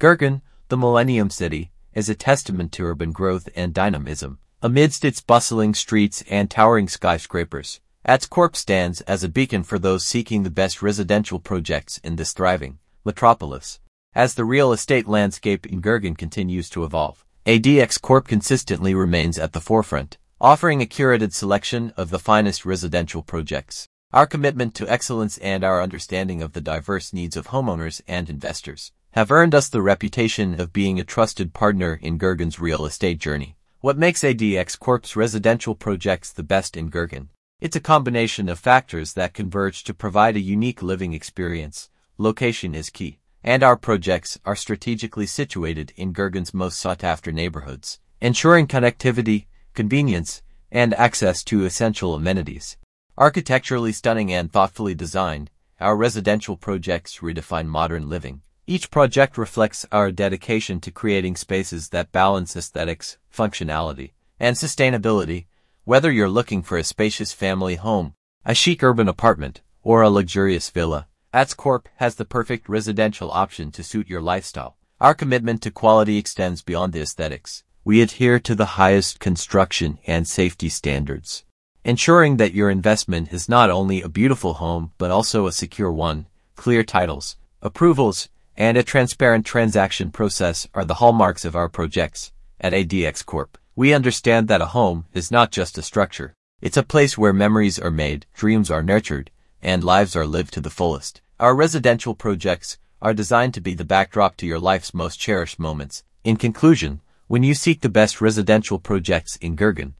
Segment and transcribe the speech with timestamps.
[0.00, 4.38] Gurgaon, the Millennium City, is a testament to urban growth and dynamism.
[4.62, 10.04] Amidst its bustling streets and towering skyscrapers, ADX Corp stands as a beacon for those
[10.04, 13.80] seeking the best residential projects in this thriving metropolis.
[14.14, 19.52] As the real estate landscape in Gurgaon continues to evolve, ADX Corp consistently remains at
[19.52, 23.88] the forefront, offering a curated selection of the finest residential projects.
[24.12, 28.92] Our commitment to excellence and our understanding of the diverse needs of homeowners and investors
[29.12, 33.56] have earned us the reputation of being a trusted partner in Gurgaon's real estate journey.
[33.80, 37.28] What makes ADX Corp's residential projects the best in Gurgaon?
[37.58, 41.88] It's a combination of factors that converge to provide a unique living experience.
[42.18, 48.66] Location is key, and our projects are strategically situated in Gurgaon's most sought-after neighborhoods, ensuring
[48.66, 52.76] connectivity, convenience, and access to essential amenities.
[53.16, 58.42] Architecturally stunning and thoughtfully designed, our residential projects redefine modern living.
[58.70, 65.46] Each project reflects our dedication to creating spaces that balance aesthetics, functionality, and sustainability.
[65.84, 68.12] Whether you're looking for a spacious family home,
[68.44, 73.70] a chic urban apartment, or a luxurious villa, ADX Corp has the perfect residential option
[73.70, 74.76] to suit your lifestyle.
[75.00, 77.64] Our commitment to quality extends beyond the aesthetics.
[77.86, 81.42] We adhere to the highest construction and safety standards,
[81.86, 86.26] ensuring that your investment is not only a beautiful home but also a secure one.
[86.54, 88.28] Clear titles, approvals,
[88.58, 92.32] and a transparent transaction process are the hallmarks of our projects.
[92.60, 96.34] At ADX Corp, we understand that a home is not just a structure.
[96.60, 99.30] It's a place where memories are made, dreams are nurtured,
[99.62, 101.20] and lives are lived to the fullest.
[101.38, 106.02] Our residential projects are designed to be the backdrop to your life's most cherished moments.
[106.24, 109.92] In conclusion, when you seek the best residential projects in Gurgaon,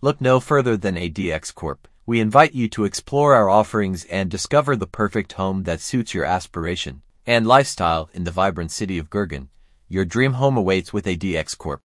[0.00, 1.88] look no further than ADX Corp.
[2.06, 6.24] We invite you to explore our offerings and discover the perfect home that suits your
[6.24, 9.48] aspiration and lifestyle in the vibrant city of Gurgaon.
[9.88, 11.82] Your dream home awaits with ADX Corp.